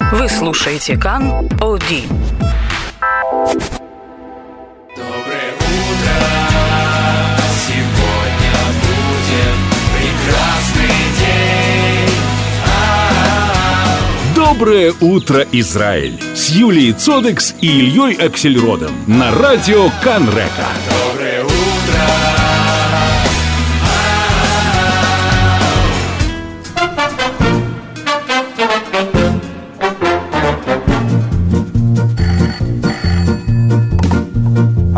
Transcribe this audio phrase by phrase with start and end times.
[0.00, 2.04] Вы слушаете Кан Оди.
[4.96, 6.14] Доброе утро,
[7.66, 9.58] сегодня будет
[9.94, 12.14] прекрасный день.
[14.34, 16.18] Доброе утро, Израиль!
[16.34, 20.68] С Юлией Цодекс и Ильей Аксельродом на радио Канрека.
[21.12, 21.37] Доброе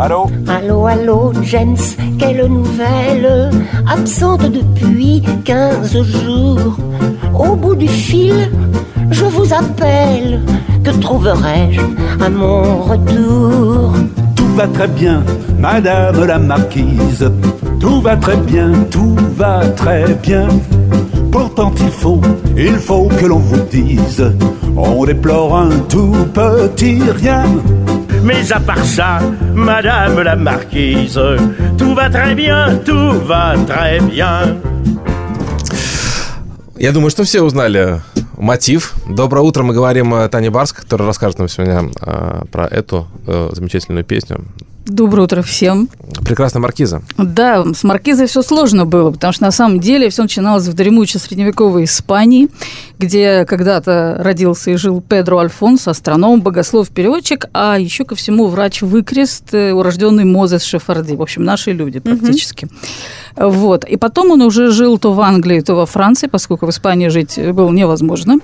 [0.01, 0.25] Allô?
[0.47, 3.51] Allô, allô, James, quelle nouvelle?
[3.87, 6.75] Absente depuis 15 jours.
[7.37, 8.49] Au bout du fil,
[9.11, 10.41] je vous appelle.
[10.83, 11.81] Que trouverai-je
[12.19, 13.93] à mon retour?
[14.35, 15.21] Tout va très bien,
[15.59, 17.31] madame la marquise.
[17.79, 20.47] Tout va très bien, tout va très bien.
[21.31, 22.21] Pourtant il faut,
[22.57, 24.33] il faut que l'on vous dise,
[24.75, 27.43] on déplore un tout petit rien.
[28.23, 29.19] Mais à part ça,
[29.53, 31.19] Madame la Marquise,
[31.77, 34.59] tout va très bien, tout va très bien.
[36.77, 38.01] Я думаю, что все узнали
[38.37, 38.95] мотив.
[39.07, 43.49] Доброе утро, мы говорим о Тане Барск, которая расскажет нам сегодня э, про эту э,
[43.53, 44.45] замечательную песню.
[44.85, 45.89] Доброе утро всем.
[46.31, 47.01] Прекрасная маркиза.
[47.17, 51.19] Да, с маркизой все сложно было, потому что на самом деле все начиналось в дремучей
[51.19, 52.47] средневековой Испании,
[52.97, 59.53] где когда-то родился и жил Педро Альфонс, астроном, богослов, переводчик, а еще ко всему врач-выкрест,
[59.53, 61.15] э, урожденный Мозес Шефарди.
[61.17, 62.69] В общем, наши люди практически.
[63.35, 63.83] Вот.
[63.83, 67.37] И потом он уже жил то в Англии, то во Франции, поскольку в Испании жить
[67.53, 68.37] было невозможно.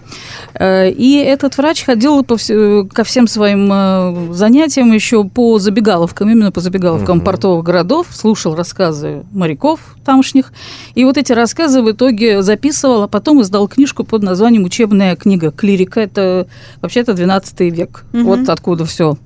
[0.55, 6.29] Э, И этот врач ходил по вс- ко всем своим э, занятиям еще по забегаловкам,
[6.29, 7.76] именно по забегаловкам портовых городов,
[8.11, 10.53] слушал рассказы моряков тамошних.
[10.95, 15.51] И вот эти рассказы в итоге записывал, а потом издал книжку под названием «Учебная книга
[15.51, 15.99] клирика».
[15.99, 16.47] Это
[16.81, 18.05] вообще-то 12 век.
[18.13, 19.17] Вот откуда все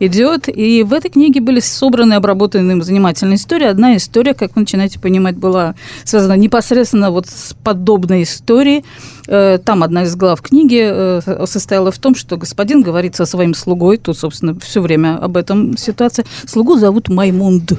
[0.00, 0.48] идет.
[0.48, 3.66] И в этой книге были собраны обработаны им занимательные истории.
[3.66, 5.74] Одна история, как вы начинаете понимать, была
[6.04, 8.84] связана непосредственно вот с подобной историей.
[9.26, 13.54] Э, Там одна из глав книги э, состояла в том, что господин говорит со своим
[13.54, 16.24] слугой, тут, собственно, все время об этом ситуация.
[16.46, 17.72] Слугу зовут Маймунд.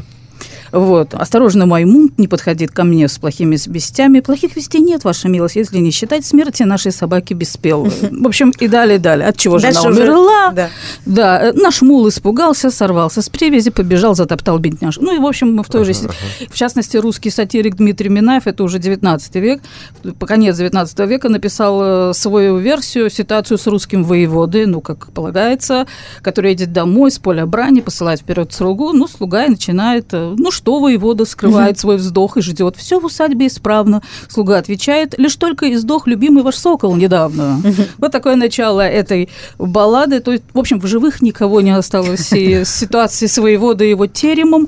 [0.72, 1.14] Вот.
[1.14, 4.20] Осторожно, Маймунд, не подходит ко мне с плохими вестями.
[4.20, 7.92] Плохих вестей нет, ваша милость, если не считать смерти нашей собаки Беспеловой.
[8.12, 9.28] В общем, и далее, и далее.
[9.28, 10.52] От чего же она умерла?
[10.52, 10.70] да.
[11.06, 15.04] Да, э, наш мул испугался, сорвался с привязи, побежал, затоптал бедняжку.
[15.04, 15.94] Ну и, в общем, мы в той же...
[15.94, 19.62] В частности, русский сатирик Дмитрий Минаев, это уже 19 век,
[20.20, 25.88] по конец 19 века написал э, свою версию, ситуацию с русским воеводой, ну, как полагается,
[26.22, 30.52] который едет домой с поля брани, посылает вперед слугу, ну, слуга и начинает, э, ну,
[30.60, 32.76] что воевода скрывает свой вздох и ждет.
[32.76, 34.02] Все в усадьбе исправно.
[34.28, 37.62] Слуга отвечает, лишь только и сдох любимый ваш сокол недавно.
[37.98, 40.20] Вот такое начало этой баллады.
[40.20, 44.06] То есть, в общем, в живых никого не осталось и ситуации с воеводой и его
[44.06, 44.68] теремом.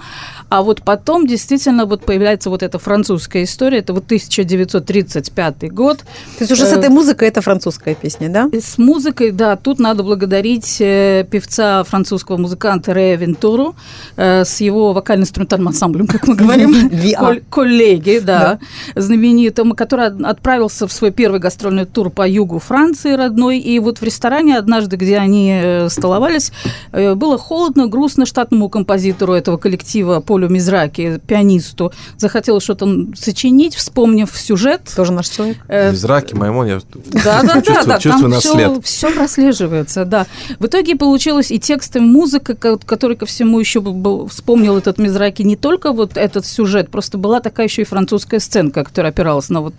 [0.51, 3.77] А вот потом действительно вот появляется вот эта французская история.
[3.77, 5.99] Это вот 1935 год.
[5.99, 6.05] То
[6.41, 8.49] есть уже с Э, этой музыкой это французская песня, да?
[8.51, 13.75] с музыкой, да, тут надо благодарить э, певца французского музыканта Рея Вентуру
[14.17, 16.89] э, с его вокально-инструментальным ансамблем, как мы говорим,
[17.49, 18.59] коллеги, да,
[18.93, 23.99] знаменитым, который от- отправился в свой первый гастрольный тур по югу Франции родной, и вот
[23.99, 26.51] в ресторане однажды, где они столовались,
[26.91, 34.81] было холодно, грустно штатному композитору этого коллектива Полю Мизраки, пианисту, захотелось что-то сочинить, вспомнив сюжет.
[34.95, 35.57] Тоже наш человек.
[35.67, 36.79] Э, Из раки, Маймон, я
[37.23, 40.25] да, да, да, чувствую, да, чувствую там наш все, прослеживается, да.
[40.59, 44.97] В итоге получилось и текст, и музыка, ко- который ко всему еще был, вспомнил этот
[44.97, 49.49] Мизраки не только вот этот сюжет, просто была такая еще и французская сценка, которая опиралась
[49.49, 49.73] на вот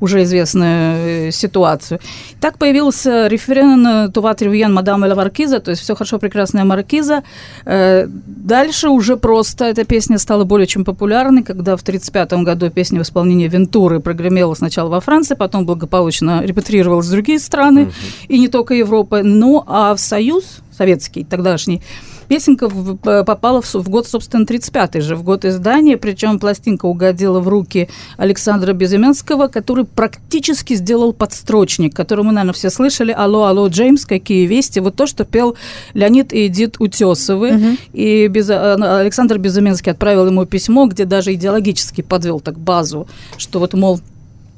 [0.00, 2.00] уже известную э, ситуацию.
[2.40, 7.22] Так появился референ Туват Ривьян Мадам Эля Маркиза, то есть все хорошо, прекрасная Маркиза.
[7.64, 13.00] Э, Дальше уже просто эта песня стала более чем популярной, когда в 1935 году песня
[13.00, 17.92] в исполнении Вентуры прогремела сначала во Франции, потом благополучно репатрировалась в другие страны,
[18.28, 19.22] и не только Европы.
[19.22, 21.82] Ну, а в Союз советский тогдашний
[22.28, 27.40] Песенка п- попала в, в год, собственно, 35-й же, в год издания, причем пластинка угодила
[27.40, 33.12] в руки Александра Безыменского, который практически сделал подстрочник, который мы, наверное, все слышали.
[33.12, 35.56] «Алло, алло, Джеймс, какие вести?» Вот то, что пел
[35.94, 37.76] Леонид и Эдит Утесовы.
[37.92, 43.58] И Без- э, Александр Безыменский отправил ему письмо, где даже идеологически подвел так базу, что
[43.58, 44.00] вот, мол,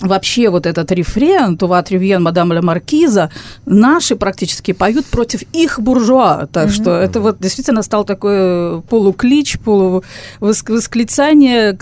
[0.00, 3.31] вообще вот этот рефрен «Тува трювьен мадам ля маркиза»
[3.67, 6.46] наши практически поют против их буржуа.
[6.52, 11.79] Так что это вот действительно стал такой полуклич, полувосклицание,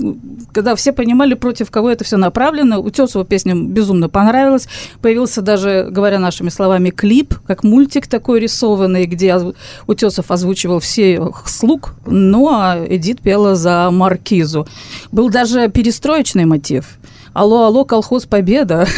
[0.53, 2.81] когда все понимали, против кого это все направлено.
[2.81, 4.69] Утесова песня безумно понравилась.
[5.00, 9.38] Появился даже, говоря нашими словами, клип, как мультик такой рисованный, где
[9.87, 14.67] Утесов озвучивал все слуг, ну а Эдит пела за маркизу.
[15.11, 16.99] Был даже перестроечный мотив.
[17.34, 18.87] Алло, алло, колхоз Победа.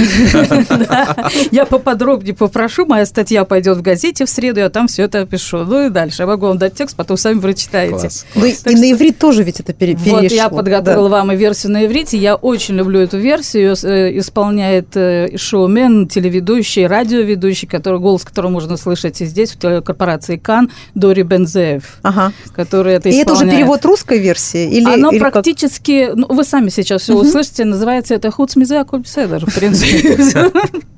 [0.88, 1.16] Да.
[1.50, 5.58] Я поподробнее попрошу, моя статья пойдет в газете в среду, я там все это опишу.
[5.58, 6.22] Ну и дальше.
[6.22, 8.08] Я могу вам дать текст, потом сами прочитаете.
[8.34, 10.20] И на иврит тоже ведь это пере- перешло.
[10.22, 12.19] Вот я подготовила вам и версию на иврите.
[12.19, 13.62] Я очень люблю эту версию.
[13.64, 19.58] Ее э, исполняет э, шоумен, телеведущий, радиоведущий, который, голос которого можно слышать и здесь, в
[19.58, 22.32] телекорпорации КАН, Дори Бензеев, Ага.
[22.54, 23.58] который это И это уже исполняет.
[23.60, 24.69] перевод русской версии?
[24.70, 25.19] Или, как?
[25.19, 30.18] практически, ну, вы сами сейчас все услышите, называется это Хуцмизе Акольбседер, в принципе.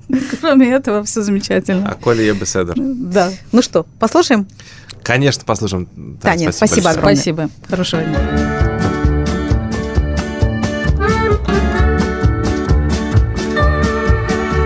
[0.42, 1.88] Кроме этого, все замечательно.
[1.90, 2.76] А Коля Ебеседер.
[2.78, 4.48] Да, Ну что, послушаем?
[5.04, 5.88] Конечно, послушаем.
[6.22, 6.92] Таня, Таня, спасибо большое.
[6.92, 7.16] огромное.
[7.16, 7.50] спасибо.
[7.70, 8.20] Хорошего дня.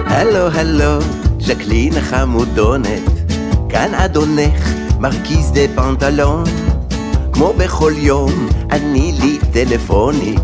[0.07, 0.99] הלו, הלו,
[1.39, 3.01] ז'קלין החמודונת,
[3.69, 6.43] כאן אדונך, מרכיז דה פנטלון.
[7.33, 8.31] כמו בכל יום,
[8.71, 10.39] אני לי טלפונית,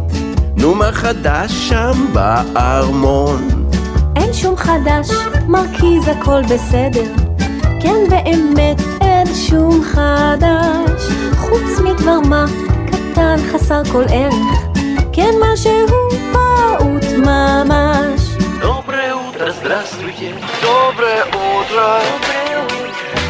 [0.58, 3.68] נו מה חדש שם בארמון?
[4.16, 5.10] אין שום חדש,
[5.48, 7.12] מרכיז הכל בסדר.
[7.81, 11.02] כן באמת אין שום חדש,
[11.38, 12.46] חוץ מדבר מה
[12.88, 14.72] קטן חסר כל ערך.
[15.13, 15.88] כן משהו
[16.31, 18.22] פעוט ממש.
[18.62, 20.30] Доброе утро, здравствуйте.
[20.62, 21.86] Доброе утро.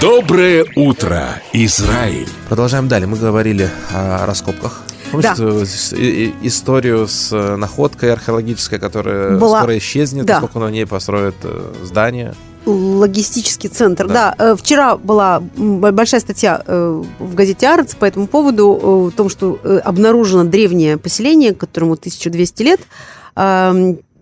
[0.02, 1.22] Доброе утро,
[1.54, 2.30] Израиль!
[2.50, 3.08] Продолжаем далее.
[3.08, 4.84] Мы говорили о раскопках.
[5.13, 6.47] Помните Да.
[6.47, 10.35] историю с э, находкой археологической, которая Была- скоро исчезнет, Да.
[10.41, 12.35] поскольку на ней построят э, здание?
[12.67, 14.09] Логистический центр.
[14.09, 14.35] Да.
[14.39, 19.59] Да, э, вчера была большая статья в газете «Арец» по этому поводу, о том, что
[19.85, 22.81] обнаружено древнее поселение, которому 1200 лет,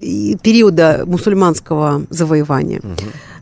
[0.01, 2.83] периода мусульманского завоевания.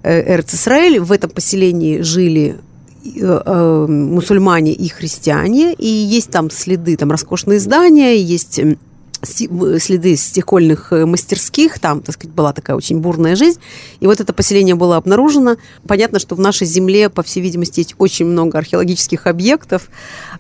[0.04, 1.00] Э, Эрц-Исраэль.
[1.00, 2.58] В этом поселении жили
[3.04, 8.60] мусульмане и христиане, и есть там следы, там роскошные здания, есть
[9.24, 13.60] следы стекольных э, мастерских, там, так сказать, была такая очень бурная жизнь,
[14.00, 15.56] и вот это поселение было обнаружено.
[15.86, 19.88] Понятно, что в нашей земле, по всей видимости, есть очень много археологических объектов,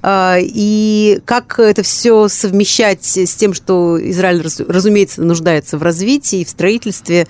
[0.04, 6.44] А, и как это все совмещать с тем, что Израиль, раз- разумеется, нуждается в развитии,
[6.44, 7.28] в строительстве,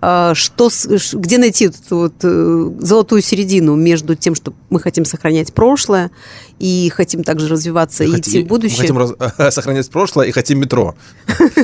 [0.00, 0.70] а, что,
[1.14, 6.12] где найти вот эту вот э, золотую середину между тем, что мы хотим сохранять прошлое
[6.60, 8.78] и хотим также развиваться и Хоти- идти в будущее.
[8.78, 9.14] Хотим раз-
[9.54, 10.91] сохранять прошлое и хотим метро.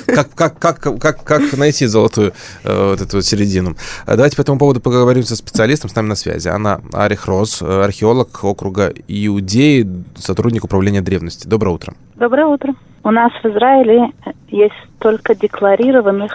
[0.07, 2.33] Как, как, как, как, как найти золотую
[2.65, 3.77] э, вот эту вот середину?
[4.07, 6.49] Давайте по этому поводу поговорим со специалистом, с нами на связи.
[6.49, 9.87] Она Арих Роз, э, археолог округа Иудеи,
[10.17, 11.47] сотрудник управления древности.
[11.47, 11.95] Доброе утро.
[12.17, 12.75] Доброе утро.
[13.05, 14.11] У нас в Израиле
[14.49, 16.33] есть только декларированных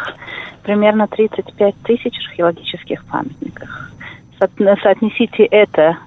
[0.64, 3.70] примерно 35 тысяч археологических памятников.
[4.40, 5.98] Со- Соотнесите это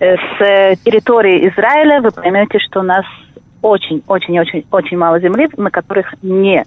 [0.00, 3.04] э, с территорией Израиля, вы поймете, что у нас
[3.62, 6.64] очень-очень-очень-очень мало земли, на которых не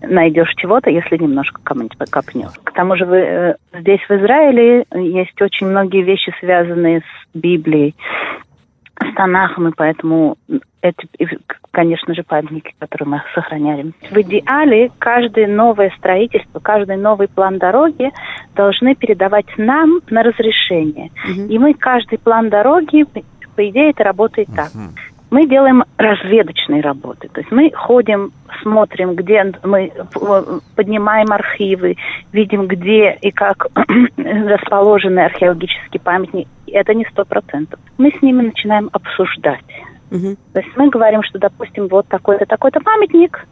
[0.00, 2.52] найдешь чего-то, если немножко кому-нибудь покопнешь.
[2.62, 7.94] К тому же вы, э, здесь в Израиле есть очень многие вещи, связанные с Библией,
[9.00, 10.36] с Танахом, и поэтому
[10.82, 11.26] эти, и,
[11.70, 13.94] конечно же, памятники, которые мы сохраняем.
[14.10, 18.10] В идеале каждое новое строительство, каждый новый план дороги
[18.54, 21.10] должны передавать нам на разрешение.
[21.48, 23.04] И мы каждый план дороги,
[23.56, 24.70] по идее, это работает так.
[25.34, 27.28] Мы делаем разведочные работы.
[27.28, 28.30] То есть мы ходим,
[28.62, 31.96] смотрим, где мы э, поднимаем архивы,
[32.30, 33.66] видим, где и как
[34.16, 36.48] расположены археологические памятники.
[36.68, 37.80] Это не сто процентов.
[37.98, 39.64] Мы с ними начинаем обсуждать.
[40.52, 43.44] То есть мы говорим, что, допустим, вот такой-то, такой-то памятник,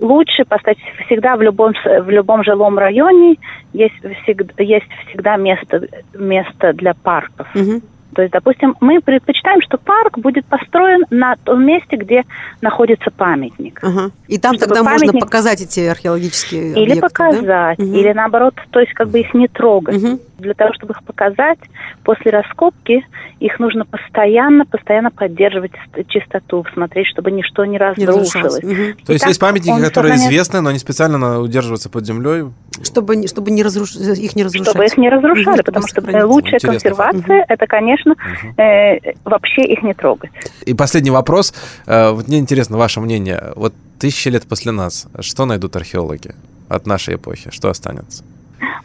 [0.00, 3.36] лучше поставить всегда в любом, в любом жилом районе
[3.72, 3.94] есть
[4.24, 7.46] всегда, есть всегда место, место для парков.
[8.14, 12.24] То есть, допустим, мы предпочитаем, что парк будет построен на том месте, где
[12.60, 13.78] находится памятник.
[13.82, 14.10] Ага.
[14.26, 17.08] И там Чтобы тогда можно памятник- показать эти археологические Или объекты, да?
[17.08, 17.94] показать, Мгм.
[17.94, 20.02] или наоборот, то есть как бы их не трогать.
[20.38, 21.58] Для того, чтобы их показать,
[22.02, 23.04] после раскопки
[23.40, 28.34] их нужно постоянно, постоянно поддерживать ст- чистоту, смотреть, чтобы ничто не разрушилось.
[28.34, 28.62] разрушалось.
[28.62, 28.94] Мгм.
[29.04, 32.44] То есть есть памятники, он которые сохраняет- известны, но они специально удерживаются под землей.
[32.82, 33.94] Чтобы, не- чтобы не разруш...
[33.96, 34.68] их не разрушать.
[34.70, 37.12] Чтобы их не разрушали, Мгм, потому что э, лучшая Интересный факт.
[37.12, 37.99] консервация это, конечно,
[38.56, 40.30] э, вообще их не трогать.
[40.66, 41.54] И последний вопрос.
[41.86, 43.52] Э, Вот мне интересно ваше мнение.
[43.56, 46.34] Вот тысячи лет после нас, что найдут археологи?
[46.68, 47.50] от нашей эпохи?
[47.52, 48.22] Что останется?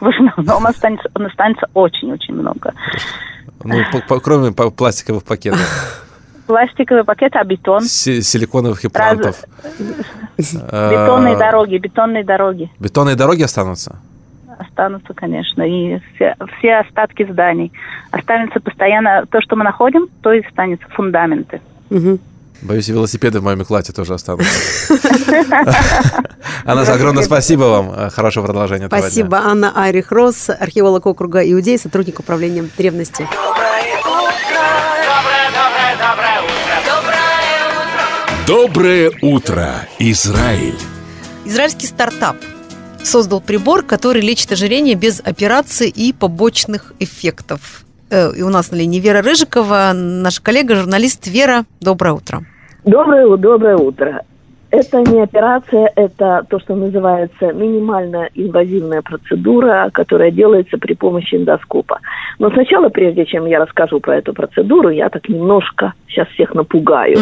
[0.00, 2.72] В основном останется, он останется очень-очень много.
[3.64, 5.60] Ну, по- по- кроме пластиковых пакетов,
[6.48, 7.82] Пластиковый пакет, а бетон?
[7.82, 9.44] си- силиконовых имплантов.
[10.38, 13.96] Бетонные Э, дороги, бетонные дороги Бетонные дороги останутся?
[14.58, 17.72] Останутся, конечно, и все, все остатки зданий.
[18.10, 21.60] Останется постоянно то, что мы находим, то и останется фундаменты.
[22.62, 24.94] Боюсь, и велосипеды в моем классе тоже останутся.
[26.64, 28.10] Анна, огромное спасибо вам.
[28.10, 29.08] Хорошего продолжения этого дня.
[29.08, 33.28] Спасибо, Анна Айрих Рос, археолог округа Иудей, сотрудник управления древности.
[38.46, 40.78] Доброе утро, Израиль.
[41.44, 42.36] Израильский стартап
[43.06, 47.84] создал прибор, который лечит ожирение без операции и побочных эффектов.
[48.10, 51.64] Э, И у нас на линии Вера Рыжикова, наша коллега, журналист Вера.
[51.80, 52.44] Доброе утро.
[52.84, 54.22] Доброе, доброе утро.
[54.70, 62.00] Это не операция, это то, что называется минимально инвазивная процедура, которая делается при помощи эндоскопа.
[62.38, 67.16] Но сначала, прежде чем я расскажу про эту процедуру, я так немножко сейчас всех напугаю.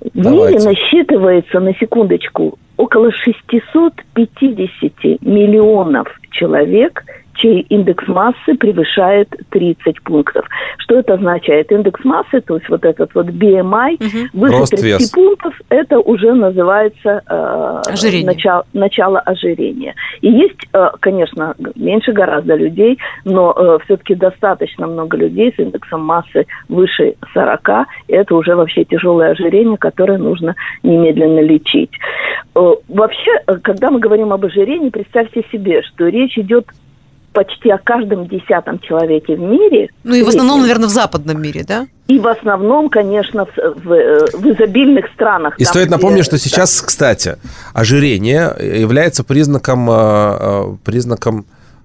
[0.00, 7.04] В мире насчитывается, на секундочку, около 650 миллионов человек,
[7.40, 10.46] чей индекс массы превышает 30 пунктов.
[10.78, 11.70] Что это означает?
[11.72, 13.98] Индекс массы, то есть вот этот вот BMI,
[14.32, 15.10] выше Рост, 30 вес.
[15.10, 18.26] пунктов, это уже называется э, Ожирение.
[18.26, 19.94] начало, начало ожирения.
[20.20, 26.46] И есть, э, конечно, меньше гораздо людей, но все-таки достаточно много людей с индексом массы
[26.68, 27.68] выше 40,
[28.08, 31.90] и это уже вообще тяжелое ожирение, которое нужно немедленно лечить.
[32.54, 36.66] Э, Вообще, э, когда мы говорим об ожирении, представьте себе, что речь идет
[37.32, 39.88] почти о каждом десятом человеке в мире.
[40.04, 41.86] Ну и в основном, наверное, в западном мире, да?
[42.08, 43.86] И в основном, конечно, в, в,
[44.34, 45.54] в изобильных странах.
[45.58, 47.36] И там, стоит где- напомнить, что сейчас, кстати,
[47.72, 51.44] ожирение является признаком, э, э, признаком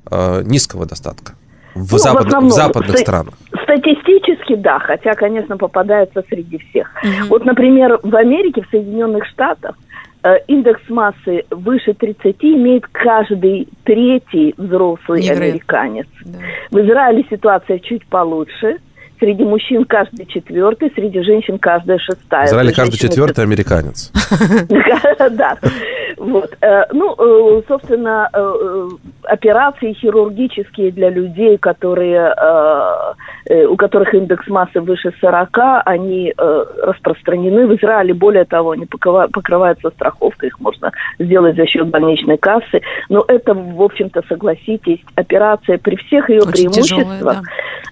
[0.10, 1.34] э, низкого достатка
[1.76, 3.34] в, Ну, запад- в основном, западных ста- странах.
[3.64, 6.90] Статистически, да, хотя, конечно, попадается среди всех.
[7.30, 9.76] Вот, например, в Америке, в Соединенных Штатах,
[10.48, 15.46] индекс массы выше 30 имеет каждый третий взрослый Невероятно.
[15.46, 16.08] американец.
[16.72, 18.78] В Израиле ситуация чуть получше.
[19.20, 22.46] Среди мужчин каждый четвертый, среди женщин каждая шестая.
[22.46, 24.12] В Израиле каждый четвертый американец.
[25.32, 25.58] да.
[26.18, 26.54] Вот.
[26.62, 28.88] Э, Ну, э, собственно, э,
[29.24, 32.34] операции хирургические для людей, которые,
[33.70, 35.50] у которых индекс массы выше 40,
[35.86, 38.14] они распространены в Израиле.
[38.14, 42.82] Более того, они покрыва- покрываются страховкой, их можно сделать за счет больничной кассы.
[43.10, 46.90] Но это, в общем-то, согласитесь, операция при всех ее Очень преимуществах.
[47.20, 47.42] тяжелая, да.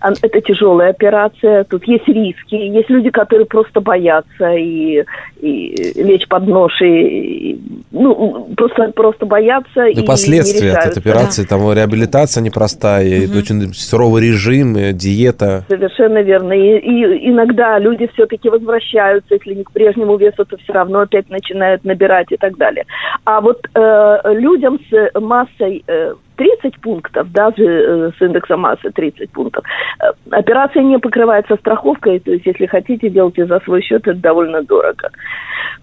[0.02, 1.23] Ан- Это тяжелая операция,
[1.70, 5.04] тут есть риски, есть люди, которые просто боятся и,
[5.40, 7.62] и лечь под нож, и, и,
[7.92, 13.74] ну, просто, просто боятся и И последствия от этой операции, там реабилитация непростая, и очень
[13.74, 15.66] суровый режим, диета.
[15.68, 16.54] Совершенно верно.
[16.54, 21.30] И, и иногда люди все-таки возвращаются, если не к прежнему весу, то все равно опять
[21.30, 22.86] начинают набирать и так далее.
[23.26, 29.30] А вот э, людям с массой э, 30 пунктов, даже э, с индексом массы 30
[29.32, 29.64] пунктов,
[30.02, 34.62] э, операция не покрывается страховкой, то есть если хотите, делайте за свой счет, это довольно
[34.62, 35.10] дорого.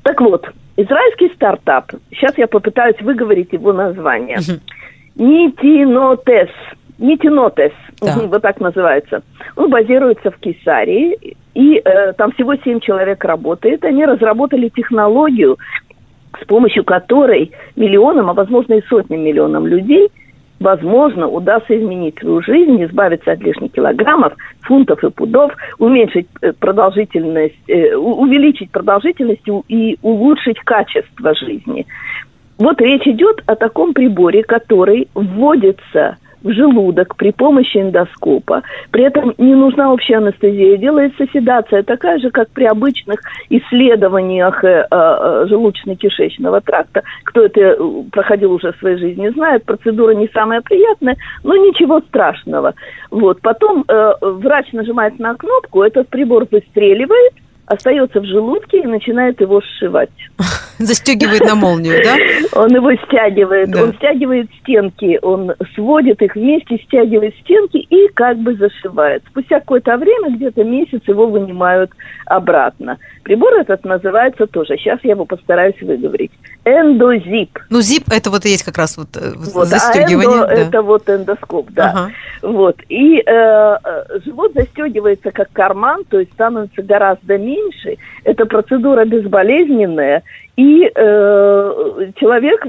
[0.03, 4.39] Так вот, израильский стартап, сейчас я попытаюсь выговорить его название.
[5.17, 6.51] Нитинотес.
[6.99, 8.17] Нитинотес, Да.
[8.27, 9.23] Вот так называется.
[9.57, 13.83] Он базируется в Кесарии, и э, там всего семь человек работает.
[13.85, 15.57] Они разработали технологию,
[16.39, 20.11] с помощью которой миллионам, а возможно и сотням миллионам людей,
[20.61, 27.59] возможно, удастся изменить свою жизнь, избавиться от лишних килограммов, фунтов и пудов, уменьшить э, продолжительность,
[27.67, 31.87] э, увеличить продолжительность и улучшить качество жизни.
[32.59, 38.63] Вот речь идет о таком приборе, который вводится в желудок при помощи эндоскопа.
[38.91, 40.77] При этом не нужна общая анестезия.
[40.77, 47.03] Делается седация такая же, как при обычных исследованиях э, э, желудочно-кишечного тракта.
[47.25, 47.77] Кто это э,
[48.11, 49.65] проходил уже в своей жизни, знает.
[49.65, 52.75] Процедура не самая приятная, но ничего страшного.
[53.11, 53.41] Вот.
[53.41, 57.33] Потом э, врач нажимает на кнопку, этот прибор выстреливает,
[57.71, 60.11] остается в желудке и начинает его сшивать.
[60.79, 62.17] Застегивает на молнию, да?
[62.61, 63.85] Он его стягивает, Да.
[63.85, 69.23] он стягивает стенки, он сводит их вместе, стягивает стенки и как бы зашивает.
[69.29, 71.91] Спустя какое-то время, где-то месяц, его вынимают
[72.27, 72.99] обратно.
[73.23, 76.33] Прибор этот называется тоже, сейчас я его постараюсь выговорить,
[76.65, 77.59] эндозип.
[77.69, 80.41] Ну, зип это вот и есть как раз вот, э, а застегивание.
[80.41, 80.55] эндо да.
[80.55, 81.91] это вот эндоскоп, да.
[81.91, 82.11] Ага.
[82.43, 82.77] Вот.
[82.89, 87.97] И э, э, живот застегивается как карман, то есть становится гораздо меньше, меньше.
[88.25, 90.23] Эта процедура безболезненная,
[90.57, 92.67] и э, человек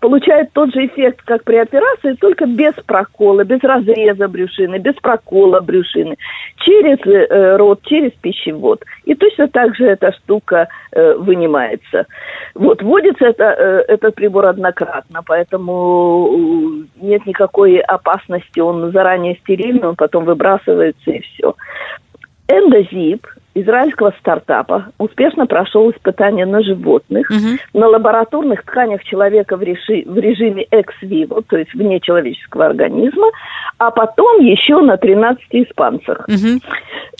[0.00, 5.60] получает тот же эффект, как при операции, только без прокола, без разреза брюшины, без прокола
[5.60, 6.16] брюшины,
[6.56, 8.84] через э, рот, через пищевод.
[9.04, 12.06] И точно так же эта штука э, вынимается.
[12.54, 19.96] Вот, вводится это, э, этот прибор однократно, поэтому нет никакой опасности, он заранее стерильный, он
[19.96, 21.54] потом выбрасывается и все.
[22.48, 27.58] Эндозип– израильского стартапа успешно прошел испытания на животных, угу.
[27.78, 33.28] на лабораторных тканях человека в, реши, в режиме экс-виво, то есть вне человеческого организма,
[33.78, 36.26] а потом еще на 13 испанцах.
[36.28, 36.60] Угу.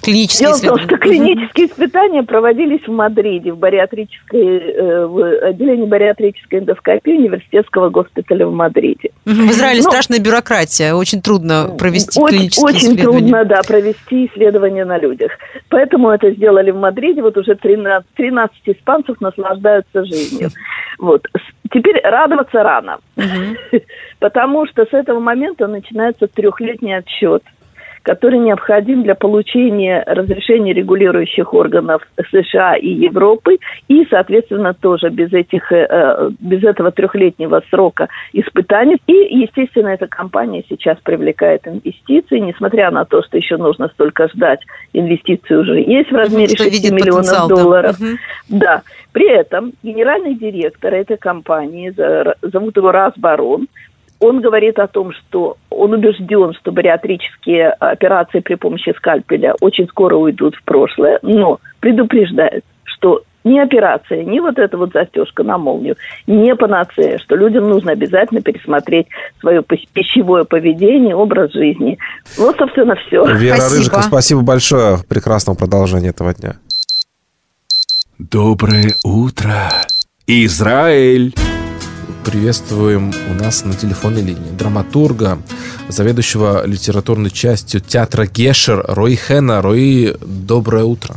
[0.02, 1.72] Клинические Дело в том, что клинические угу.
[1.72, 9.10] испытания проводились в Мадриде, в, бариатрической, э, в отделении бариатрической эндоскопии университетского госпиталя в Мадриде.
[9.26, 9.34] Угу.
[9.34, 13.16] В Израиле Но, страшная бюрократия, очень трудно провести очень, клинические очень исследования.
[13.16, 15.32] Очень трудно, да, провести исследования на людях.
[15.68, 20.50] Поэтому это сделали в Мадриде, вот уже 13, 13 испанцев наслаждаются жизнью.
[20.98, 21.26] Вот.
[21.72, 22.98] Теперь радоваться рано,
[24.18, 27.42] потому что с этого момента начинается трехлетний отсчет
[28.02, 35.70] который необходим для получения разрешения регулирующих органов США и Европы, и, соответственно, тоже без, этих,
[35.72, 38.96] э, э, без этого трехлетнего срока испытаний.
[39.06, 44.60] И, естественно, эта компания сейчас привлекает инвестиции, несмотря на то, что еще нужно столько ждать,
[44.92, 47.96] инвестиции уже есть в размере 6 миллионов долларов.
[48.48, 48.58] Да.
[48.58, 48.82] да.
[49.12, 51.92] При этом генеральный директор этой компании,
[52.42, 53.68] зовут его Раз Барон,
[54.22, 60.16] он говорит о том, что он убежден, что бариатрические операции при помощи скальпеля очень скоро
[60.16, 65.96] уйдут в прошлое, но предупреждает, что ни операция, ни вот эта вот застежка на молнию,
[66.28, 69.08] не панацея, что людям нужно обязательно пересмотреть
[69.40, 71.98] свое пищевое поведение, образ жизни.
[72.38, 73.24] Вот, собственно, все.
[73.34, 73.78] Вера спасибо.
[73.78, 74.98] Рыжика, спасибо большое.
[75.08, 76.54] Прекрасного продолжения этого дня.
[78.18, 79.72] Доброе утро,
[80.28, 81.34] Израиль!
[82.24, 85.38] Приветствуем у нас на телефонной линии драматурга,
[85.88, 89.60] заведующего литературной частью театра Гешер Рои Хена.
[89.62, 91.16] Рои, доброе утро.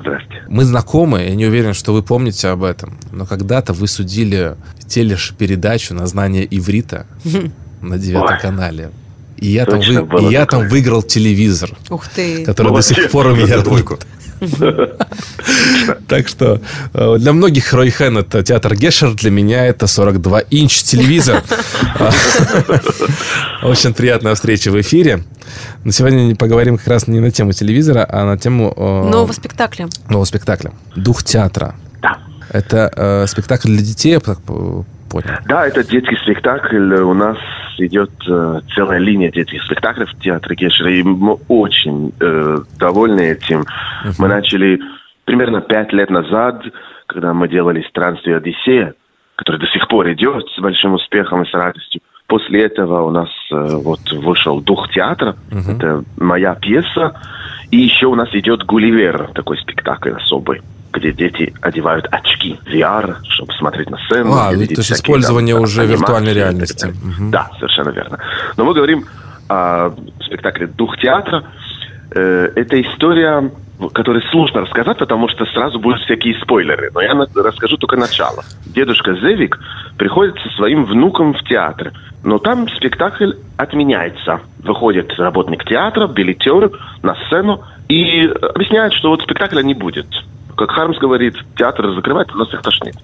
[0.00, 0.44] Здрасте.
[0.48, 5.94] Мы знакомы, я не уверен, что вы помните об этом, но когда-то вы судили тележ-передачу
[5.94, 7.06] на знание иврита
[7.80, 8.90] на девятом канале.
[9.38, 12.42] И я, там, вы, и я там выиграл телевизор, Ух ты.
[12.42, 12.88] который Молодец.
[12.88, 13.98] до сих пор у меня двойку.
[16.08, 16.60] Так что
[16.94, 21.42] э, для многих Ройхен это театр Гешер, для меня это 42 инч телевизор.
[23.62, 25.22] Очень приятная встреча в эфире.
[25.84, 28.72] Но сегодня поговорим как раз не на тему телевизора, а на тему...
[28.76, 29.88] Э, нового спектакля.
[30.08, 30.72] Нового спектакля.
[30.96, 31.74] Дух театра.
[32.02, 32.18] Да.
[32.50, 35.30] Это э, спектакль для детей, я так понял.
[35.46, 36.94] Да, это детский спектакль.
[36.94, 37.38] У нас
[37.80, 43.60] идет э, целая линия детских спектаклей в театре Гешера, и мы очень э, довольны этим.
[43.60, 44.14] Uh-huh.
[44.18, 44.80] Мы начали
[45.24, 46.64] примерно пять лет назад,
[47.06, 48.94] когда мы делали «Странствие Одиссея»,
[49.36, 52.00] который до сих пор идет с большим успехом и с радостью.
[52.26, 55.76] После этого у нас э, вот вышел «Дух театра», uh-huh.
[55.76, 57.20] это моя пьеса,
[57.70, 60.62] и еще у нас идет «Гулливер», такой спектакль особый
[60.96, 64.32] где дети одевают очки VR, чтобы смотреть на сцену.
[64.32, 66.86] А, ну, то есть использование там, уже виртуальной реальности.
[66.86, 67.30] Угу.
[67.30, 68.18] Да, совершенно верно.
[68.56, 69.04] Но мы говорим
[69.48, 71.44] о спектакле «Дух театра».
[72.14, 73.50] Э, это история,
[73.92, 76.90] которую сложно рассказать, потому что сразу будут всякие спойлеры.
[76.94, 78.44] Но я расскажу только начало.
[78.64, 79.58] Дедушка Зевик
[79.98, 81.92] приходит со своим внуком в театр.
[82.24, 84.40] Но там спектакль отменяется.
[84.58, 86.70] Выходит работник театра, билетер
[87.02, 90.06] на сцену и объясняет, что вот спектакля не будет
[90.56, 92.96] как Хармс говорит, театр закрывает, у нас их тошнит.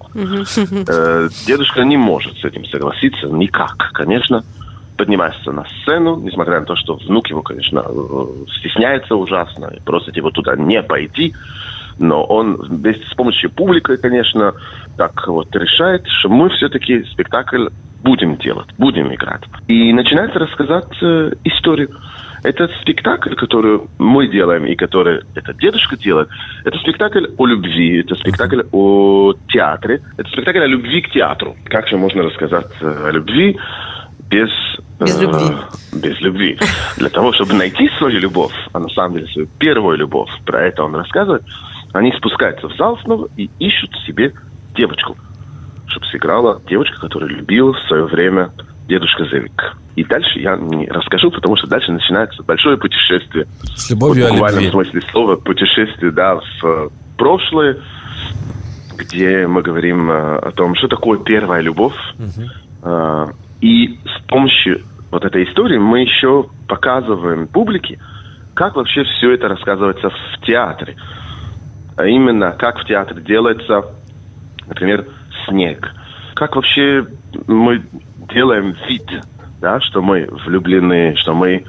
[0.87, 4.43] Э, дедушка не может с этим согласиться никак, конечно.
[4.97, 8.25] Поднимается на сцену, несмотря на то, что внук его, конечно, э,
[8.59, 11.33] стесняется ужасно и просит его туда не пойти.
[11.99, 14.53] Но он вместе с помощью публики, конечно,
[14.97, 17.67] так вот решает, что мы все-таки спектакль
[18.01, 19.43] будем делать, будем играть.
[19.67, 21.89] И начинается рассказать э, историю.
[22.43, 26.27] Этот спектакль, который мы делаем и который этот дедушка делает,
[26.65, 31.55] это спектакль о любви, это спектакль о театре, это спектакль о любви к театру.
[31.65, 33.57] Как же можно рассказать э, о любви
[34.29, 34.49] без
[34.99, 35.45] без любви.
[35.45, 36.59] Э, без любви.
[36.97, 40.83] Для того, чтобы найти свою любовь, а на самом деле свою первую любовь, про это
[40.83, 41.43] он рассказывает,
[41.93, 44.33] они спускаются в зал снова и ищут себе
[44.75, 45.15] девочку,
[45.87, 48.51] чтобы сыграла девочка, которая любила в свое время
[48.87, 49.77] дедушка Зевик.
[49.95, 53.47] И дальше я не расскажу, потому что дальше начинается большое путешествие.
[53.75, 57.77] С любовью вот, в буквальном смысле слова путешествие, да, в э, прошлое,
[58.97, 61.95] где мы говорим э, о том, что такое первая любовь.
[62.17, 63.33] Угу.
[63.61, 67.99] И с помощью вот этой истории мы еще показываем публике,
[68.53, 70.95] как вообще все это рассказывается в театре.
[71.95, 73.85] а именно как в театре делается,
[74.67, 75.05] например,
[75.47, 75.93] снег.
[76.33, 77.05] Как вообще
[77.47, 77.83] мы
[78.33, 79.05] делаем вид,
[79.63, 81.63] да, что мы влюблены, что мы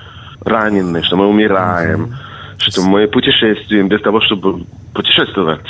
[0.44, 2.16] ранены, что мы умираем,
[2.58, 5.64] что мы путешествуем без того, чтобы путешествовать.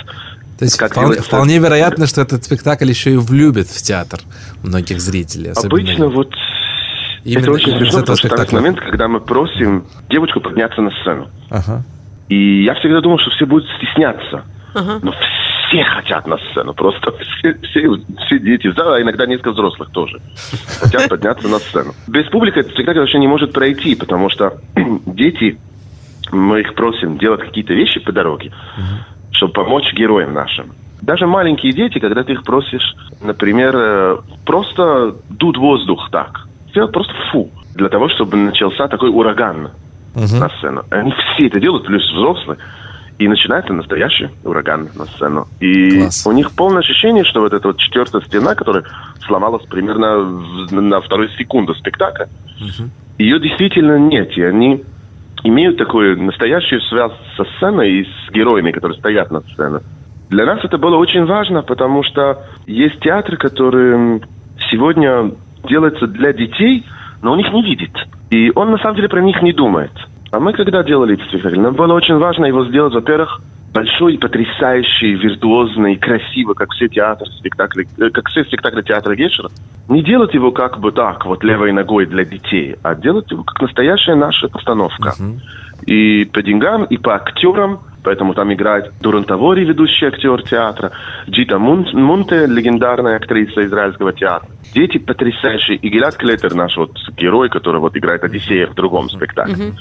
[0.58, 4.20] То есть Как вполне, делается- вполне вероятно, что этот спектакль еще и влюбит в театр
[4.62, 5.50] многих зрителей.
[5.50, 6.30] особенно Обычно вот
[7.24, 11.28] Именно- это очень смешно, потому что там момент, когда мы просим девочку подняться на сцену.
[11.50, 11.82] Ага.
[12.30, 14.44] И я всегда думал, что все будут стесняться.
[14.74, 14.98] Ага.
[15.02, 15.12] Но
[15.74, 16.72] все хотят на сцену.
[16.74, 17.88] Просто все, все,
[18.26, 20.20] все дети, да, а иногда несколько взрослых тоже
[20.80, 21.92] хотят подняться на сцену.
[22.06, 24.58] Без публики этот спектакль вообще не может пройти, потому что
[25.06, 25.58] дети,
[26.30, 28.52] мы их просим делать какие-то вещи по дороге,
[29.32, 30.72] чтобы помочь героям нашим.
[31.02, 37.12] Даже маленькие дети, когда ты их просишь, например, э, просто дуть воздух так, сделать просто
[37.30, 39.70] фу, для того, чтобы начался такой ураган
[40.14, 40.84] на сцену.
[40.90, 42.58] Они все это делают, плюс взрослые.
[43.18, 45.46] И начинается настоящий ураган на сцену.
[45.60, 48.84] И у них полное ощущение, что вот эта вот четвертая стена, которая
[49.26, 52.28] сломалась примерно в- на вторую секунду спектакля,
[53.18, 54.36] ее действительно нет.
[54.36, 54.82] И они
[55.44, 59.78] имеют такую настоящую связь со сценой и с героями, которые стоят на сцене.
[60.30, 64.22] Для нас это было очень важно, потому что есть театры, которые
[64.70, 65.32] сегодня
[65.68, 66.84] делаются для детей,
[67.22, 67.92] но он их не видит.
[68.30, 69.92] И он на самом деле про них не думает.
[70.30, 73.40] А мы когда делали этот спектакль, нам было очень важно его сделать, во-первых,
[73.74, 79.50] большой, потрясающий, виртуозный, красивый, как все театры, спектакли, э, как все спектакли театра Гешера.
[79.88, 83.60] Не делать его как бы так, вот левой ногой для детей, а делать его как
[83.60, 85.14] настоящая наша постановка.
[85.86, 90.92] И по деньгам, и по актерам, поэтому там играет Дуран Тавори, ведущий актер театра,
[91.28, 94.48] Джита Мун- Мунте, легендарная актриса израильского театра.
[94.74, 95.76] Дети потрясающие.
[95.76, 99.72] И Гилад Клетер, наш вот герой, который вот играет Одиссея в другом спектакле.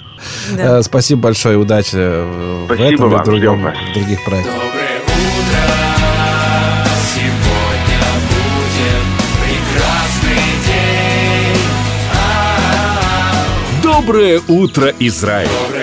[0.58, 4.54] Э, Спасибо большое, удачи э, в Спасибо этом и вам, в, другом- в других проектах.
[7.14, 9.04] Сегодня будет
[9.42, 11.62] прекрасный день.
[13.84, 15.48] Доброе утро, Израиль!
[15.68, 15.83] Доброе